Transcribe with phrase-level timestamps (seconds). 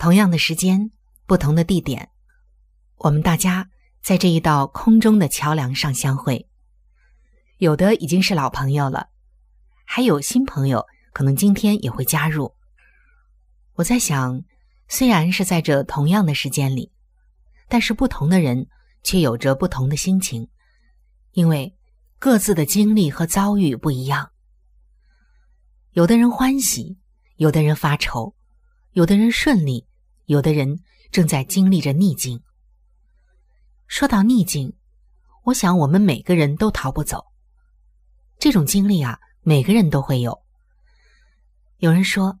[0.00, 0.90] 同样的时间，
[1.26, 2.08] 不同的地点，
[2.96, 3.68] 我们大家
[4.00, 6.48] 在这一道空中的桥梁上相会。
[7.58, 9.10] 有的已经是老朋友了，
[9.84, 12.54] 还有新朋友，可能今天也会加入。
[13.74, 14.42] 我在想，
[14.88, 16.90] 虽然是在这同样的时间里，
[17.68, 18.68] 但是不同的人
[19.02, 20.48] 却有着不同的心情，
[21.32, 21.76] 因为
[22.18, 24.30] 各自的经历和遭遇不一样。
[25.92, 26.96] 有的人欢喜，
[27.36, 28.34] 有的人发愁，
[28.92, 29.86] 有的人顺利，
[30.30, 30.78] 有的人
[31.10, 32.40] 正在经历着逆境。
[33.88, 34.76] 说到逆境，
[35.42, 37.24] 我想我们每个人都逃不走。
[38.38, 40.40] 这种经历啊，每个人都会有。
[41.78, 42.38] 有人说，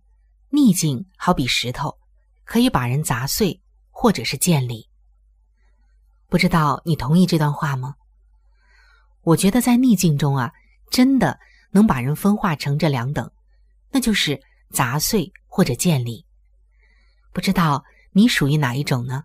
[0.50, 1.98] 逆境好比石头，
[2.44, 4.88] 可以把人砸碎，或者是建立。
[6.28, 7.96] 不知道你同意这段话吗？
[9.22, 10.52] 我觉得在逆境中啊，
[10.92, 11.40] 真的
[11.72, 13.28] 能把人分化成这两等，
[13.90, 14.40] 那就是
[14.70, 16.24] 砸碎或者建立。
[17.32, 19.24] 不知道你属于哪一种呢？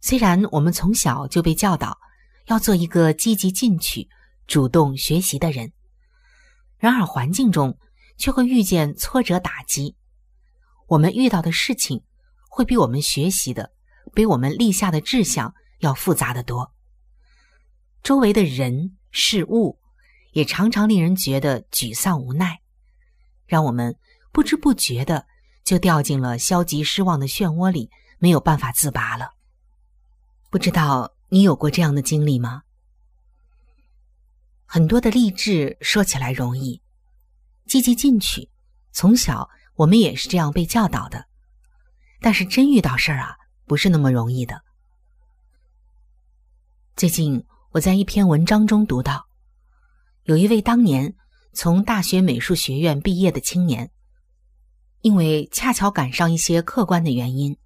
[0.00, 1.98] 虽然我们从小就被教导
[2.46, 4.08] 要做一个积极进取。
[4.46, 5.72] 主动学习的人，
[6.76, 7.78] 然而环境中
[8.16, 9.94] 却会遇见挫折打击。
[10.88, 12.02] 我们遇到的事情
[12.48, 13.70] 会比我们学习的、
[14.12, 16.72] 比我们立下的志向要复杂的多。
[18.02, 19.78] 周围的人事物
[20.32, 22.58] 也常常令人觉得沮丧无奈，
[23.46, 23.96] 让我们
[24.32, 25.28] 不知不觉的
[25.70, 29.34] 就掉进了消极失望的漩涡里，没有办法自拔了。
[30.50, 32.62] 不知道你有过这样的经历吗？
[34.66, 36.82] 很多的励志说起来容易，
[37.66, 38.50] 积极进取，
[38.90, 41.26] 从小我们也是这样被教导的。
[42.20, 44.62] 但是真遇到事儿啊，不是那么容易的。
[46.96, 49.28] 最近我在一篇文章中读到，
[50.24, 51.14] 有一位当年
[51.52, 53.92] 从大学美术学院毕业的青年，
[55.00, 57.56] 因为恰巧赶上一些客观的原因，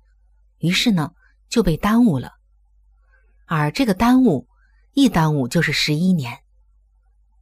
[0.58, 1.12] 于是呢
[1.48, 2.32] 就被耽误了。
[3.46, 4.48] 而这个耽误，
[4.92, 6.38] 一耽误就是十一年。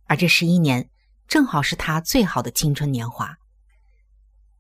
[0.07, 0.91] 而这十一年
[1.29, 3.37] 正好是他最好的青春年华。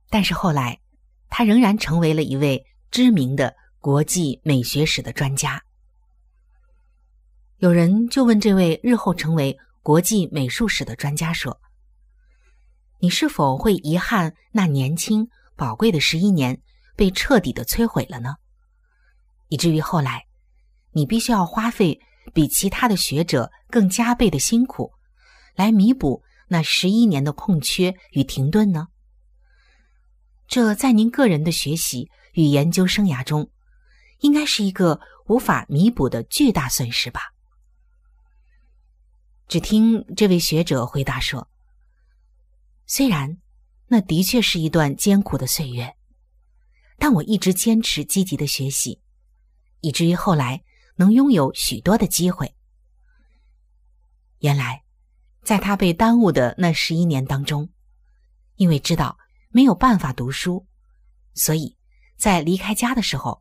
[0.08, 0.80] 但是后来，
[1.28, 5.62] 他仍然成为了一位知名的国际美学史的专家。
[7.56, 11.60] 有人就问这位日后成为国际美术史的专家说
[13.02, 16.62] ：“你是否会遗憾那年轻宝贵的十一年
[16.94, 18.36] 被彻底的摧毁了呢？
[19.48, 20.26] 以至于后来，
[20.92, 21.98] 你必须要花费
[22.32, 24.92] 比其他的学者更加倍的辛苦。”
[25.56, 28.86] 来弥补那十一年的空缺与停顿呢？
[30.46, 33.50] 这在您个人的学习与研究生涯中，
[34.20, 37.20] 应该是一个无法弥补的巨大损失吧？
[39.48, 41.48] 只听这位学者回答说
[42.94, 43.38] ：“虽然
[43.86, 45.96] 那的确是一段艰苦的岁月，
[46.98, 49.00] 但我一直坚持积极的学习，
[49.80, 50.62] 以至于后来
[50.96, 52.54] 能拥有许多的机会。
[54.40, 54.82] 原来。”
[55.42, 57.70] 在他被耽误的那十一年当中，
[58.56, 59.18] 因为知道
[59.48, 60.66] 没有办法读书，
[61.34, 61.76] 所以
[62.16, 63.40] 在离开家的时候，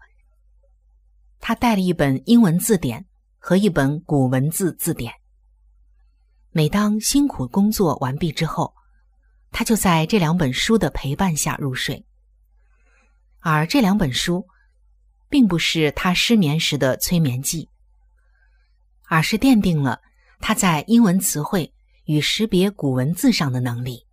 [1.39, 3.05] 他带了一本英文字典
[3.37, 5.13] 和一本古文字字典。
[6.49, 8.73] 每当辛苦工作完毕之后，
[9.51, 12.05] 他就在这两本书的陪伴下入睡。
[13.39, 14.47] 而这两本书，
[15.29, 17.69] 并不是他失眠时的催眠剂，
[19.07, 19.99] 而是奠定了
[20.39, 21.73] 他在英文词汇
[22.05, 24.05] 与识别古文字上的能力。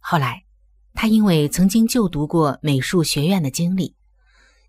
[0.00, 0.44] 后来，
[0.94, 3.94] 他因为曾经就读过美术学院的经历，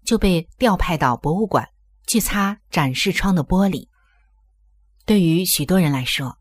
[0.03, 1.67] 就被调派到博物馆
[2.07, 3.87] 去擦展示窗的玻璃。
[5.05, 6.37] 对于许多人来说，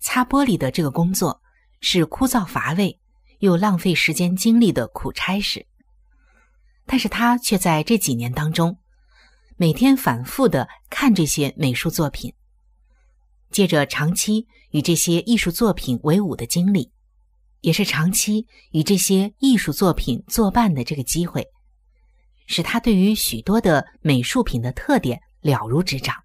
[0.00, 1.40] 擦玻璃的这个工作
[1.86, 2.98] 是枯燥乏味
[3.40, 5.66] 又浪费时间精力的苦差事。
[6.86, 8.78] 但是他却在这几年当中，
[9.56, 12.32] 每天反复的看这些美术作品，
[13.50, 16.90] 借着长期与这些艺术作品为伍的经历，
[17.60, 21.46] 也是长期与这些艺术作品作伴的这个机会，
[22.46, 26.16] 使他对于许多的美术品的特点了如指掌，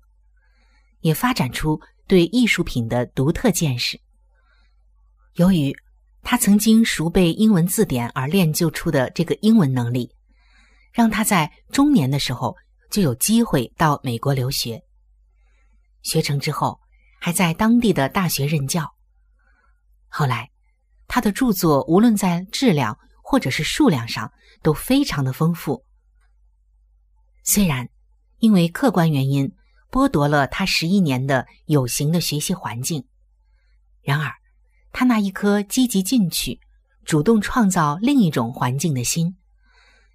[1.02, 4.00] 也发展出对艺术品的独特见识。
[5.40, 5.74] 由于
[6.22, 10.14] 他曾经熟背英文字典而练就出的这个英文能力。
[10.92, 12.58] 让他在中年的时候
[12.92, 14.84] 就有机会到美国留学，
[16.02, 16.78] 学成之后
[17.22, 18.94] 还在当地的大学任教。
[20.10, 20.52] 后来，
[21.08, 24.30] 他的著作无论在质量或者是数量上
[24.62, 25.86] 都非常的丰富。
[27.46, 27.88] 虽然
[28.40, 29.50] 因为客观原因
[29.90, 33.08] 剥夺了他十一年的有形的学习环境，
[34.02, 34.34] 然而
[34.92, 36.60] 他那一颗积极进取、
[37.06, 39.36] 主动创造另一种环境的心。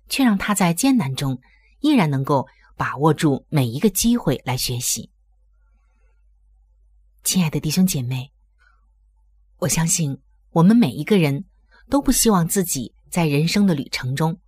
[0.07, 1.41] 却让他在艰难中
[1.81, 5.11] 依然能够把握住每一个机会来学习。
[7.23, 8.31] 亲爱的弟兄姐妹，
[9.61, 11.47] 我相信我们每一个人
[11.89, 14.39] 都不希望自己在人生的旅程中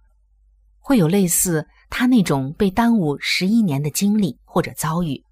[0.78, 5.24] 会有类似他那种被耽误十一年的经历或者遭遇。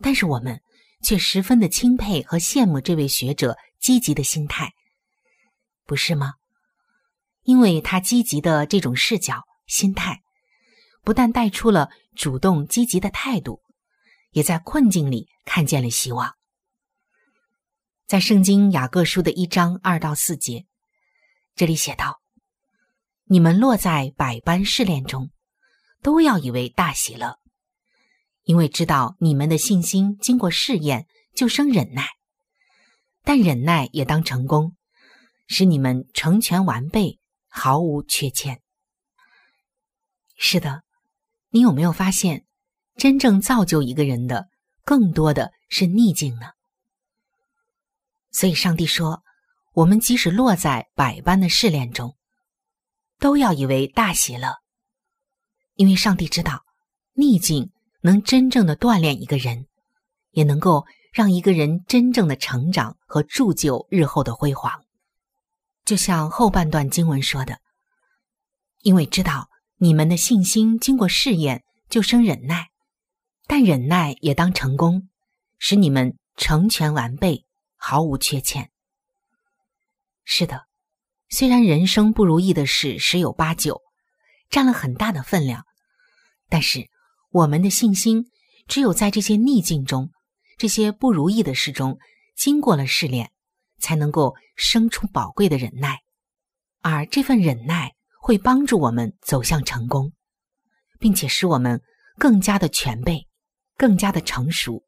[0.00, 0.58] 但是我们
[1.02, 4.72] 却十分的钦佩和羡慕这位学者积极的心态，
[5.84, 6.34] 不是吗？
[7.42, 10.22] 因为他积极的这种视角、心态，
[11.02, 13.60] 不但带出了主动积极的态度，
[14.30, 16.36] 也在困境里看见了希望。
[18.06, 20.64] 在圣经雅各书的一章二到四节，
[21.56, 22.20] 这里写道
[23.26, 25.30] ：“你们落在百般试炼中，
[26.02, 27.40] 都要以为大喜乐，
[28.44, 32.06] 因为知道你们的信心经过试验，就生忍耐。
[33.22, 34.76] 但忍耐也当成功，
[35.46, 37.18] 使你们成全完备。”
[37.54, 38.62] 毫无缺欠。
[40.38, 40.84] 是的，
[41.50, 42.46] 你有没有发现，
[42.96, 44.48] 真正造就一个人的，
[44.86, 46.46] 更多的是逆境呢？
[48.30, 49.22] 所以，上帝说，
[49.74, 52.16] 我们即使落在百般的试炼中，
[53.18, 54.56] 都要以为大喜乐，
[55.74, 56.64] 因为上帝知道，
[57.12, 57.70] 逆境
[58.00, 59.66] 能真正的锻炼一个人，
[60.30, 64.84] 也能够让一个人真正的成长和铸就日后的辉煌。
[65.84, 67.58] 就像后半段经文说的，
[68.80, 72.68] 因为知道你们的信心经过试验，就生忍耐；
[73.46, 75.08] 但忍耐也当成功，
[75.58, 77.44] 使你们成全完备，
[77.76, 78.70] 毫无缺欠。
[80.24, 80.66] 是的，
[81.28, 83.82] 虽然人生不如意的事十有八九，
[84.48, 85.64] 占了很大的分量，
[86.48, 86.88] 但是
[87.32, 88.30] 我们的信心
[88.68, 90.10] 只有在这些逆境中、
[90.62, 91.98] 这些不如意的事中
[92.36, 93.32] 经过了试炼。
[93.80, 96.02] 才能够生出宝贵的忍耐，
[96.82, 100.12] 而这份忍耐会帮助我们走向成功，
[101.00, 101.82] 并且使我们
[102.16, 103.26] 更加的全备，
[103.76, 104.84] 更加的成熟。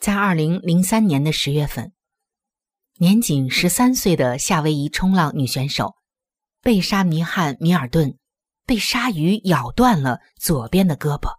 [0.00, 1.92] 在二零零三年的十月份，
[2.96, 5.94] 年仅十三岁的夏威夷冲浪女选手
[6.60, 8.18] 贝沙尼汉·米尔顿
[8.66, 11.38] 被鲨鱼咬断了左边的胳膊，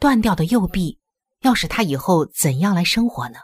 [0.00, 0.98] 断掉的右臂
[1.40, 3.38] 要使他以后怎样来生活呢？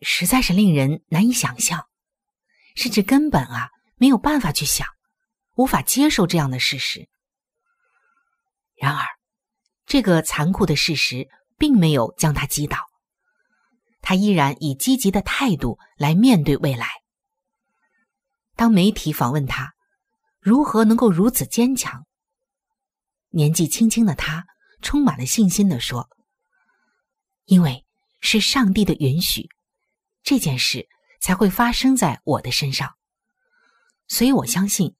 [0.00, 1.88] 实在是令人难以想象，
[2.74, 4.86] 甚至根本啊没有办法去想，
[5.54, 7.08] 无法接受这样的事实。
[8.76, 9.06] 然而，
[9.86, 12.78] 这个残酷的事实并没有将他击倒，
[14.02, 16.88] 他依然以积极的态度来面对未来。
[18.54, 19.74] 当媒体访问他
[20.40, 22.06] 如何能够如此坚强，
[23.30, 24.46] 年纪轻轻的他
[24.82, 26.08] 充满了信心的说
[27.46, 27.84] ：“因为
[28.20, 29.48] 是上帝的允许。”
[30.22, 30.88] 这件事
[31.20, 32.96] 才会发生在我的身上，
[34.08, 34.96] 所以我相信，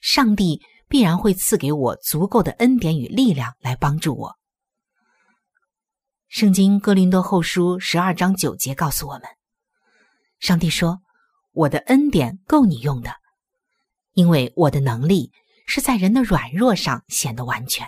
[0.00, 4.36] 上帝必然会赐给我足够的恩典与力量来帮助我。
[6.28, 9.22] 圣经哥林多后书十二章九节告诉我们，
[10.40, 11.00] 上帝说
[11.54, 13.14] ：“我的恩典够你用的，
[14.14, 15.32] 因为我的能力
[15.66, 17.86] 是在人的软弱上显得完全。”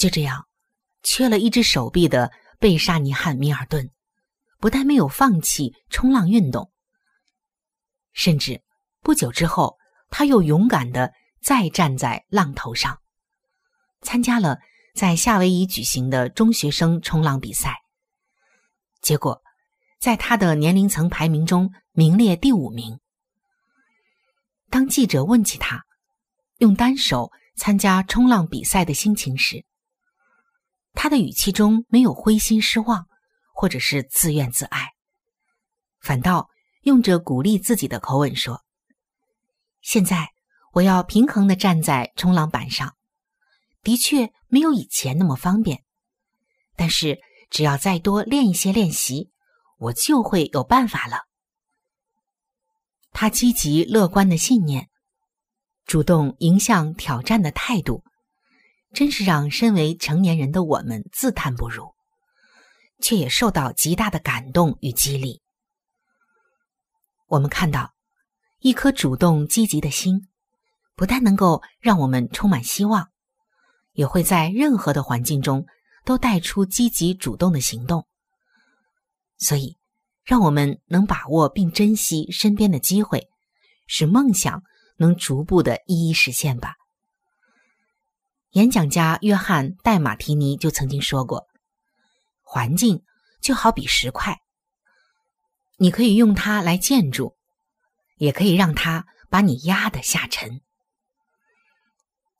[0.00, 0.46] 就这样，
[1.02, 3.90] 缺了一只手臂的贝沙尼汉·米尔顿。
[4.58, 6.72] 不但没有放弃冲浪运动，
[8.14, 8.62] 甚至
[9.00, 9.76] 不久之后，
[10.08, 12.98] 他又勇敢的再站在浪头上，
[14.00, 14.58] 参加了
[14.94, 17.82] 在夏威夷举行的中学生冲浪比赛。
[19.02, 19.42] 结果，
[19.98, 22.98] 在他的年龄层排名中名列第五名。
[24.70, 25.84] 当记者问起他
[26.56, 29.66] 用单手参加冲浪比赛的心情时，
[30.92, 33.06] 他的语气中没有灰心失望，
[33.54, 34.88] 或者是自怨自艾，
[36.00, 36.48] 反倒
[36.82, 38.64] 用着鼓励自己的口吻说
[39.80, 40.30] ：“现在
[40.72, 42.96] 我要平衡的站在冲浪板上，
[43.82, 45.84] 的确没有以前那么方便，
[46.76, 47.18] 但是
[47.50, 49.30] 只要再多练一些练习，
[49.78, 51.26] 我就会有办法了。”
[53.12, 54.88] 他积极乐观的信念，
[55.84, 58.04] 主动迎向挑战的态度，
[58.92, 61.94] 真是让身为成年人的我们自叹不如，
[63.00, 65.42] 却也受到极大的感动与激励。
[67.26, 67.94] 我们看到，
[68.58, 70.28] 一颗主动积极的心，
[70.94, 73.10] 不但能够让我们充满希望，
[73.92, 75.66] 也会在任何的环境中
[76.04, 78.06] 都带出积极主动的行动。
[79.38, 79.76] 所以。
[80.22, 83.28] 让我们能把握并珍惜身边的机会，
[83.88, 84.62] 使梦想
[84.96, 86.74] 能逐步的一一实现吧。
[88.50, 91.46] 演讲家约翰·戴马提尼就曾经说过
[92.42, 93.02] ：“环境
[93.40, 94.40] 就好比石块，
[95.76, 97.36] 你可以用它来建筑，
[98.16, 100.60] 也可以让它把你压得下沉。”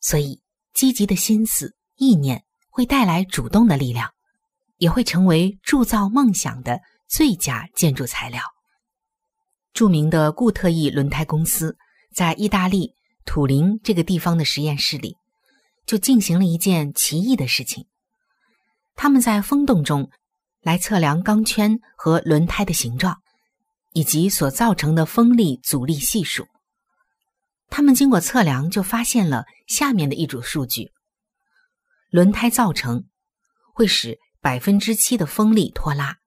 [0.01, 4.13] 所以，积极的心思、意念会带来主动的力量，
[4.79, 6.81] 也会成为铸造梦想的。
[7.11, 8.41] 最佳建筑材料。
[9.73, 11.77] 著名的固特异轮胎公司
[12.15, 15.17] 在意大利土林这个地方的实验室里，
[15.91, 17.89] 就进行了一件奇异的事情。
[18.95, 20.09] 他们在风洞中
[20.61, 23.21] 来测量钢圈和轮胎的形状，
[23.93, 26.47] 以及所造成的风力阻力系数。
[27.71, 30.93] 他们经过测量，就发现了下面的一组数据：
[32.09, 33.07] 轮胎造成
[33.75, 36.19] 会使百分之七的风力拖拉。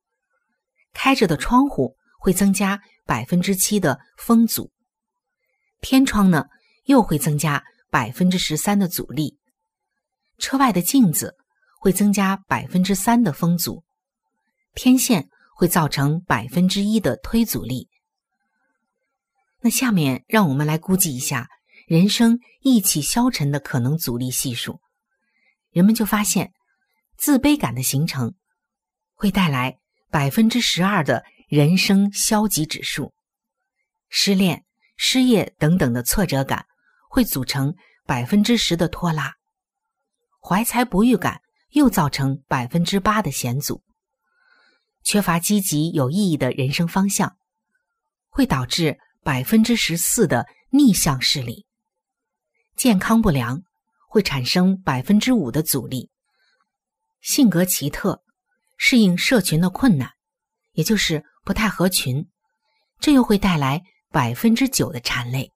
[0.91, 4.73] 开着的窗户会增加百分之七的风阻，
[5.79, 6.47] 天窗呢
[6.83, 9.37] 又会增加百分之十三的阻力，
[10.37, 11.35] 车外的镜子
[11.79, 13.83] 会增加百分之三的风阻，
[14.73, 17.89] 天线会造成百分之一的推阻力。
[19.61, 21.47] 那下面让我们来估计一下
[21.87, 24.79] 人生意气消沉的可能阻力系数，
[25.71, 26.51] 人们就发现
[27.17, 28.33] 自卑感的形成
[29.13, 29.77] 会带来。
[30.13, 33.11] 百分之十二的人生消极指数，
[34.09, 34.63] 失恋、
[34.95, 36.67] 失业等等的挫折感
[37.09, 37.73] 会组成
[38.05, 39.33] 百分之十的拖拉，
[40.43, 43.81] 怀才不遇感又造成百分之八的险阻，
[45.03, 47.37] 缺乏积极有意义的人生方向，
[48.29, 51.65] 会导致百分之十四的逆向势力，
[52.75, 53.63] 健康不良
[54.09, 56.09] 会产生百分之五的阻力，
[57.21, 58.21] 性格奇特。
[58.75, 60.11] 适应社群的困难，
[60.73, 62.27] 也就是不太合群，
[62.99, 65.53] 这又会带来百分之九的缠累。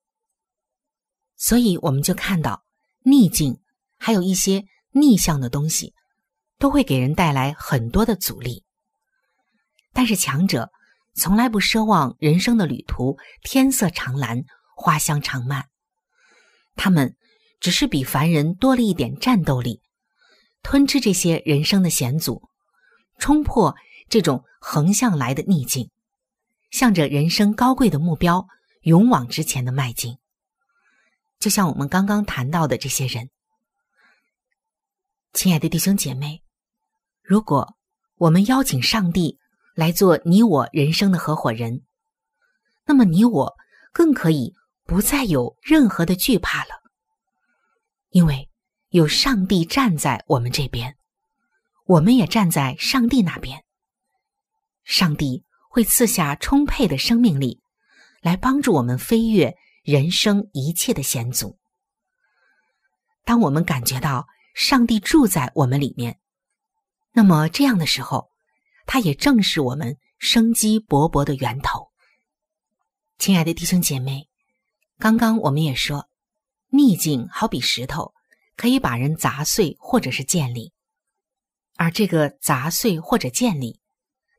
[1.36, 2.64] 所以我们就看到
[3.02, 3.60] 逆境，
[3.98, 5.94] 还有一些逆向的东西，
[6.58, 8.64] 都会给人带来很多的阻力。
[9.92, 10.70] 但是强者
[11.14, 14.44] 从来不奢望人生的旅途天色长蓝、
[14.76, 15.66] 花香长漫，
[16.76, 17.16] 他们
[17.60, 19.80] 只是比凡人多了一点战斗力，
[20.62, 22.48] 吞吃这些人生的险阻。
[23.18, 23.74] 冲破
[24.08, 25.90] 这种横向来的逆境，
[26.70, 28.46] 向着人生高贵的目标
[28.82, 30.18] 勇往直前的迈进。
[31.40, 33.28] 就像我们刚刚谈到的这些人，
[35.32, 36.42] 亲爱的弟兄姐妹，
[37.22, 37.76] 如果
[38.16, 39.38] 我们邀请上帝
[39.74, 41.82] 来做你我人生的合伙人，
[42.86, 43.54] 那么你我
[43.92, 44.54] 更可以
[44.84, 46.70] 不再有任何的惧怕了，
[48.08, 48.48] 因为
[48.88, 50.96] 有上帝站在我们这边。
[51.86, 53.64] 我们也站在上帝那边，
[54.84, 57.62] 上帝会赐下充沛的生命力，
[58.20, 61.58] 来帮助我们飞跃人生一切的险阻。
[63.24, 64.26] 当我们感觉到
[64.58, 66.18] 上帝住在我们里面，
[67.12, 68.28] 那么这样的时候，
[68.86, 71.90] 他也正是我们生机勃勃的源头。
[73.18, 74.28] 亲爱的弟兄姐妹，
[74.98, 76.08] 刚刚我们也说，
[76.70, 78.12] 逆境好比石头，
[78.56, 80.72] 可以把人砸碎或者是建立。
[81.76, 83.80] 而这个砸碎或者建立，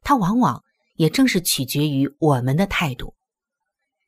[0.01, 3.15] 它往往也正是取决于我们的态度。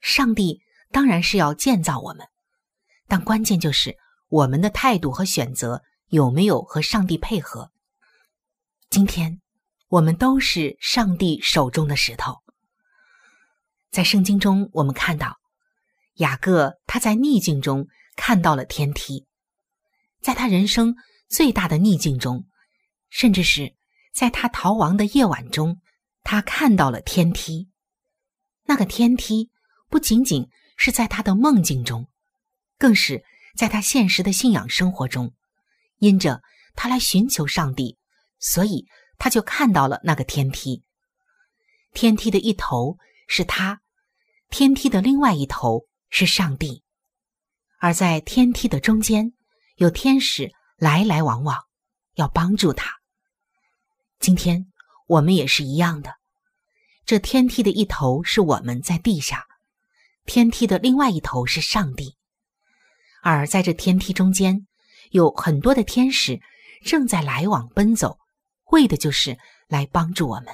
[0.01, 0.59] 上帝
[0.91, 2.27] 当然是要建造我们，
[3.07, 7.71] 但关键就是我们的态度和选择有没有和上帝配合。
[8.89, 9.39] 今天
[9.87, 12.41] 我们都是上帝手中的石头。
[13.91, 15.39] 在圣经中，我们看到
[16.15, 17.87] 雅各他在逆境中
[18.17, 19.25] 看到了天梯，
[20.19, 20.93] 在他人生
[21.29, 22.45] 最大的逆境中，
[23.09, 23.73] 甚至是
[24.13, 25.79] 在他逃亡的夜晚中，
[26.23, 27.69] 他看到了天梯。
[28.65, 29.49] 那个天梯
[29.87, 32.09] 不仅仅是在他的梦境中，
[32.77, 33.23] 更是
[33.55, 35.33] 在他现实的信仰生活中，
[36.01, 36.41] 因着
[36.75, 37.95] 他来寻求上帝，
[38.39, 38.87] 所以
[39.19, 40.83] 他就看到了那个天梯。
[41.93, 43.81] 天梯的一头是他，
[44.49, 46.83] 天梯的另外一头是上帝，
[47.77, 49.33] 而在天梯的中间，
[49.75, 51.65] 有天使来来往往，
[52.15, 52.99] 要帮助他。
[54.19, 54.71] 今天
[55.05, 56.15] 我们也是一样的，
[57.05, 59.45] 这天梯的一头是我们在地下，
[60.25, 62.17] 天梯的另外一头是上帝，
[63.21, 64.65] 而在这天梯中间，
[65.11, 66.39] 有很多的天使
[66.83, 68.17] 正在来往奔走，
[68.71, 69.37] 为的就是
[69.67, 70.47] 来帮助我们。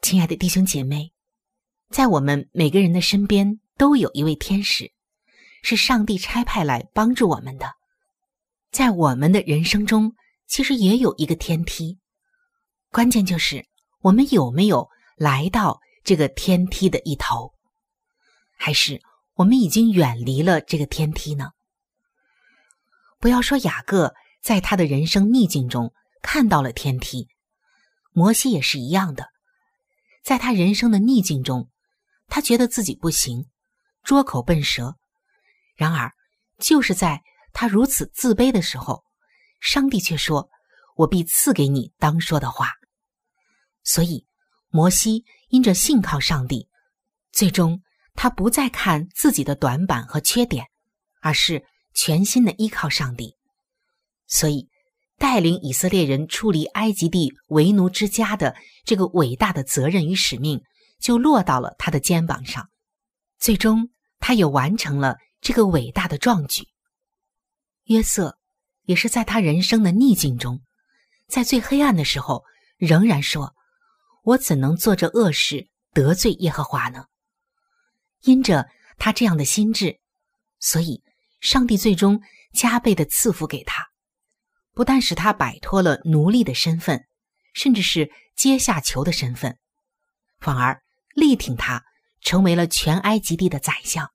[0.00, 1.12] 亲爱的弟兄姐妹，
[1.90, 4.92] 在我们每个人的身边都有一位天使，
[5.62, 7.72] 是上帝差派来帮助我们的。
[8.70, 10.14] 在我们的人生中，
[10.46, 11.98] 其实也有一个天梯，
[12.90, 13.66] 关键就是
[14.00, 17.52] 我们有没有来到这个天梯的一头，
[18.56, 19.02] 还是
[19.34, 21.50] 我们已经远离了这个天梯呢？
[23.18, 27.28] 不要说雅各在他的人生逆境中看到了天梯，
[28.12, 29.28] 摩西也是一样的。
[30.22, 31.68] 在他人生的逆境中，
[32.28, 33.48] 他觉得自己不行，
[34.02, 34.96] 拙口笨舌。
[35.74, 36.12] 然而，
[36.58, 37.22] 就是在
[37.52, 39.04] 他如此自卑的时候，
[39.60, 40.50] 上帝却说
[40.96, 42.72] ：“我必赐给你当说的话。”
[43.84, 44.26] 所以，
[44.68, 46.68] 摩西因着信靠上帝，
[47.32, 47.82] 最终
[48.14, 50.66] 他不再看自己的短板和缺点，
[51.20, 51.64] 而是
[51.98, 53.36] 全心的依靠上帝。
[54.26, 54.68] 所以。
[55.20, 60.62] 带领以色列人出离埃及地为奴之家的这个伟大的责任与使命，
[61.00, 62.70] 就落到了他的肩膀上。
[63.36, 63.90] 最终，
[64.20, 66.68] 他也完成了这个伟大的壮举。
[67.86, 68.38] 约瑟
[68.84, 70.62] 也是在他人生的逆境中，
[71.26, 72.44] 在最黑暗的时候，
[72.76, 73.56] 仍然说
[74.22, 77.06] ：“我怎能做这恶事得罪耶和华呢？”
[78.22, 79.98] 因着他这样的心智，
[80.60, 81.02] 所以
[81.40, 82.20] 上帝最终
[82.52, 83.88] 加倍的赐福给他。
[84.74, 87.06] 不但使他摆脱了奴隶的身份，
[87.52, 89.58] 甚至是阶下囚的身份，
[90.38, 90.82] 反而
[91.14, 91.84] 力挺他
[92.20, 94.12] 成为了全埃及地的宰相。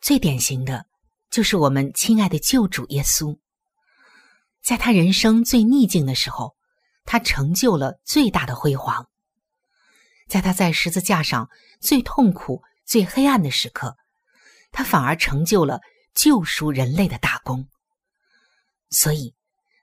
[0.00, 0.86] 最典型的，
[1.30, 3.38] 就是我们亲爱的救主耶稣，
[4.60, 6.56] 在他人生最逆境的时候，
[7.04, 9.04] 他成就了最大的辉煌；
[10.26, 11.48] 在他在十字架上
[11.80, 13.96] 最痛苦、最黑暗的时刻，
[14.72, 15.80] 他反而成就了
[16.14, 17.68] 救赎人类的大功。
[18.90, 19.34] 所以，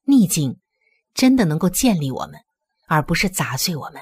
[0.04, 0.60] 逆境
[1.14, 2.42] 真的能够建立我们，
[2.88, 4.02] 而不是砸碎我们。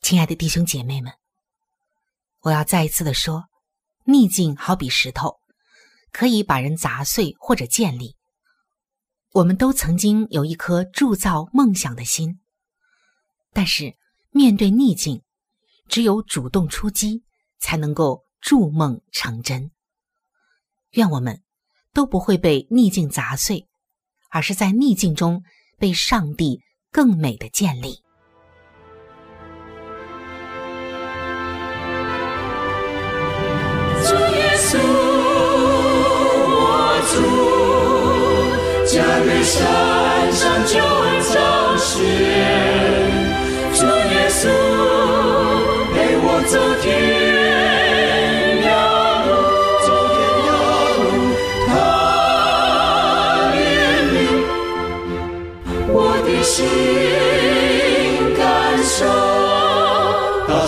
[0.00, 1.12] 亲爱的弟兄姐妹们，
[2.40, 3.48] 我要再一次的说，
[4.04, 5.38] 逆境好比石头，
[6.10, 8.16] 可以把人砸碎或者建立。
[9.32, 12.40] 我们都曾经有一颗铸造梦想的心，
[13.52, 13.96] 但是
[14.30, 15.22] 面对逆境，
[15.88, 17.24] 只有主动出击，
[17.58, 19.70] 才能够筑梦成真。
[20.90, 21.40] 愿我们
[21.94, 23.66] 都不会被逆境砸碎。
[24.34, 25.44] 而是在逆境中
[25.78, 28.02] 被上帝更美的建立。
[34.02, 34.78] 主耶稣，
[36.48, 36.64] 我
[37.12, 37.20] 主，
[38.90, 41.22] 加略山上救恩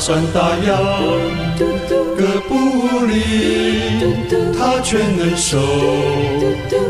[0.07, 0.77] 山大洋
[2.15, 2.53] 各不
[3.07, 3.15] 离，
[4.53, 5.57] 他全能手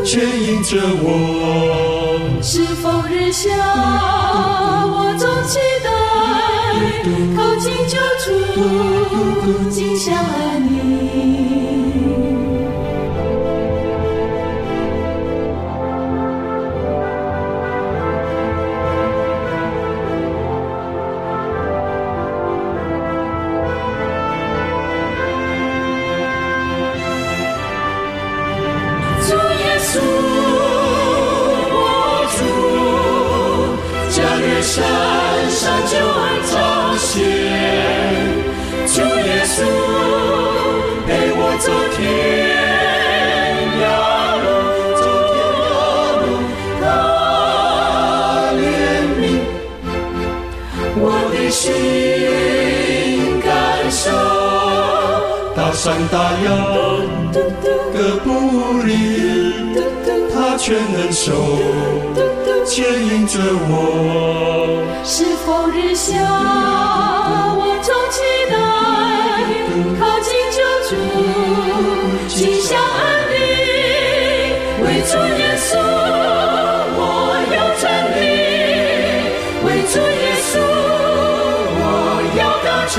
[0.03, 2.19] 牵引着我。
[2.43, 3.47] 是否日下，
[4.85, 5.87] 我总期待
[7.37, 8.27] 靠近救主，
[9.69, 10.75] 尽享安宁。
[29.95, 29.99] 主
[31.79, 31.79] 啊
[32.35, 32.39] 主，
[34.11, 34.75] 加略山
[35.49, 36.51] 上旧暗藏
[36.97, 37.13] 险，
[38.87, 39.57] 求耶稣
[41.07, 41.97] 陪我走天
[43.79, 43.83] 涯
[44.43, 44.45] 路，
[44.99, 45.73] 走天涯
[46.19, 46.23] 路，
[46.81, 46.83] 到
[48.59, 48.59] 怜
[49.15, 49.23] 悯
[50.97, 50.99] 我
[51.31, 51.63] 的心
[53.41, 53.47] 感
[53.89, 54.03] 受，
[55.55, 56.94] 大山大洋。
[58.05, 58.29] 哥布
[58.83, 59.73] 林，
[60.31, 61.33] 他全能手
[62.63, 63.73] 牵引着我。
[65.03, 66.13] 是否日下
[67.57, 68.53] 我总期待
[69.99, 70.91] 靠近救主，
[72.29, 72.93] 心相安
[73.31, 73.33] 宁，
[74.83, 75.67] 为主耶稣
[76.93, 77.01] 我
[77.55, 78.15] 要站立，
[79.65, 80.53] 为主耶稣
[81.81, 81.81] 我
[82.37, 82.93] 要刚强，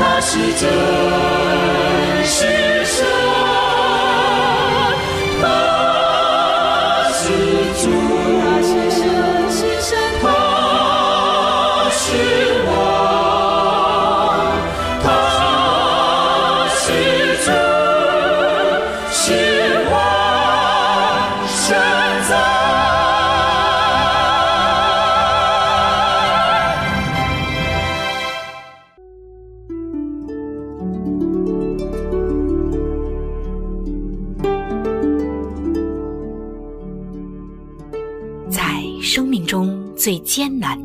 [0.20, 0.66] 是真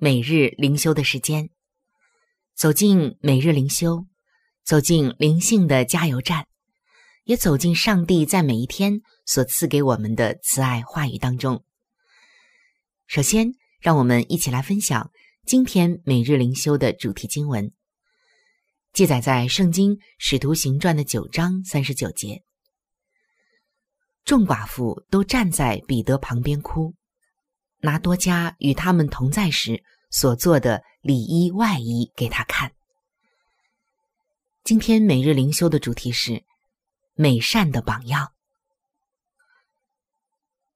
[0.00, 1.50] 每日灵修的时间。
[2.54, 4.06] 走进每日灵修，
[4.64, 6.46] 走进灵性的加油站，
[7.24, 11.64] 也走进上帝在每一天所赐给我们的慈爱话语当中。
[13.08, 15.10] 首先，让我们一起来分享
[15.44, 17.72] 今天每日灵修的主题经文，
[18.92, 22.44] 记载在《圣经使徒行传》的九章三十九节。
[24.24, 26.94] 众寡妇都站在彼得旁边哭。
[27.80, 32.72] 拿多加与他们同在时所做的里衣外衣给他看。
[34.64, 36.44] 今天每日灵修的主题是
[37.14, 38.32] 美善的榜样。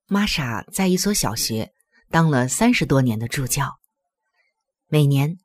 [0.06, 1.72] 玛莎在一所小学
[2.10, 3.78] 当了三十多年的助教，
[4.86, 5.38] 每年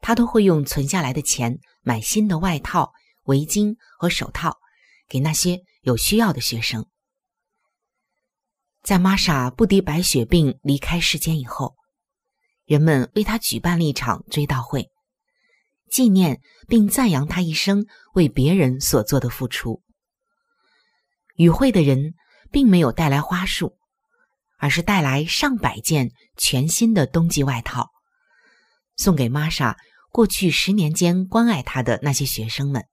[0.00, 2.92] 她都会用存下来的钱买新的外套、
[3.24, 4.58] 围巾和手套，
[5.08, 6.86] 给那些有需要的学生。
[8.84, 11.74] 在玛莎不敌白血病离开世间以后，
[12.66, 14.90] 人们为她举办了一场追悼会，
[15.90, 19.82] 纪念并赞扬她一生为别人所做的付出。
[21.36, 22.12] 与会的人
[22.52, 23.78] 并没有带来花束，
[24.58, 27.88] 而是带来上百件全新的冬季外套，
[28.96, 29.78] 送给玛莎
[30.12, 32.84] 过去十年间关爱她的那些学生们。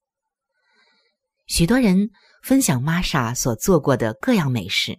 [1.48, 4.98] 许多人分享玛莎所做过的各样美事。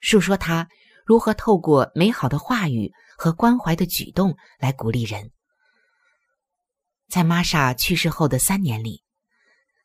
[0.00, 0.68] 述说他
[1.04, 5.30] 如何透过美好的话语和关怀的举动来鼓励人。
[7.08, 9.02] 在玛莎去世后的三年里，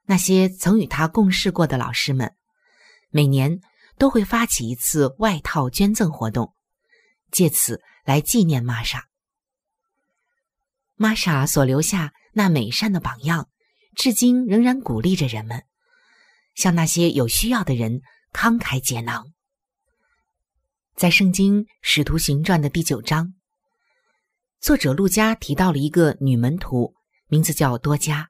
[0.05, 2.35] 那些曾与他共事过的老师们，
[3.09, 3.61] 每年
[3.97, 6.53] 都会发起一次外套捐赠活动，
[7.31, 9.07] 借此来纪念玛莎。
[10.95, 13.49] 玛莎所留下那美善的榜样，
[13.95, 15.63] 至今仍然鼓励着人们，
[16.55, 18.01] 向那些有需要的人
[18.33, 19.33] 慷慨解囊。
[20.95, 23.33] 在《圣经·使徒行传》的第九章，
[24.61, 26.93] 作者路加提到了一个女门徒，
[27.27, 28.29] 名字叫多加，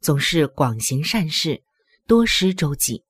[0.00, 1.64] 总是广行善事，
[2.06, 3.02] 多施周济。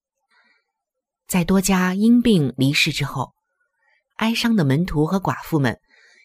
[1.29, 3.35] 在多加因病离世之后，
[4.17, 5.79] 哀伤的门徒和寡妇们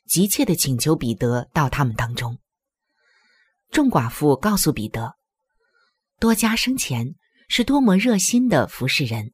[0.08, 2.40] 急切的请求彼得到他们当中。
[3.70, 5.14] 众寡妇告诉彼得，
[6.20, 7.16] 多加生前
[7.50, 9.34] 是多么热心的服侍人。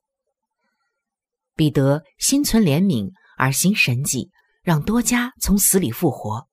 [1.56, 6.48] 彼得心存怜悯而行神迹，让多加从死里复活。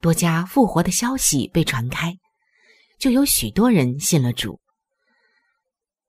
[0.00, 2.18] 多加复活的消息被传开，
[2.98, 4.60] 就有许多人信了主。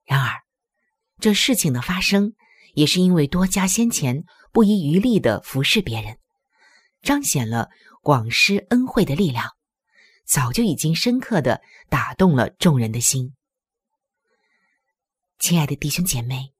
[0.04, 0.42] 然而，
[1.18, 2.34] 这事情的发生
[2.74, 6.18] 也是因为多加先前不遗余力的服侍别人，
[7.02, 7.70] 彰显了
[8.02, 9.52] 广施恩惠的力量，
[10.24, 13.34] 早就已经深刻的打动了众人的心。
[15.38, 16.52] 亲爱的弟兄姐妹，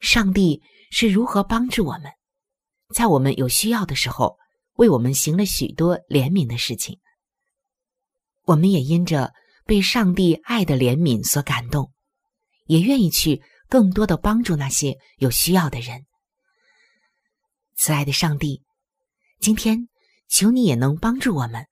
[0.00, 2.12] 上帝是如何帮助我们，
[2.94, 4.36] 在我们有需要的时候，
[4.74, 6.98] 为我们行了许多怜悯的事情。
[8.44, 9.32] 我们也因着
[9.64, 11.92] 被上帝爱的怜悯所感动，
[12.66, 16.06] 也愿意去更多的帮助那些有需要的人。
[17.74, 18.62] 慈爱的上帝，
[19.40, 19.88] 今天
[20.28, 21.66] 求你也能帮助我们，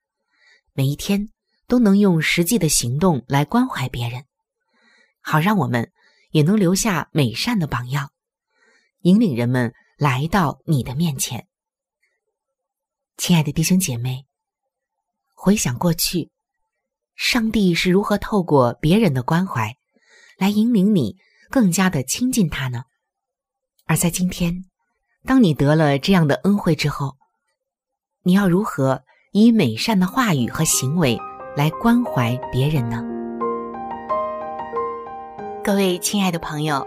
[0.72, 1.28] 每一天
[1.68, 4.24] 都能用实际的行动来关怀别人，
[5.20, 5.92] 好让我们
[6.30, 8.10] 也能留下美善的榜样，
[9.04, 11.46] 引领人们来到你的面前。
[13.18, 14.24] 亲爱的弟兄姐妹，
[15.34, 16.30] 回想过去，
[17.14, 19.76] 上帝是如何透过别人的关怀，
[20.38, 21.18] 来引领你
[21.50, 22.84] 更加的亲近他呢？
[23.84, 24.64] 而在今天。
[25.26, 27.16] 当你得了这样的恩惠之后，
[28.22, 31.18] 你要如何以美善的话语和行为
[31.54, 33.02] 来关怀别人呢？
[35.62, 36.86] 各位亲爱的朋友，